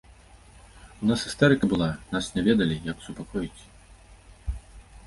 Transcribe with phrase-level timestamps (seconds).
[1.01, 3.57] У нас істэрыка была, нас не ведалі, як супакоіць.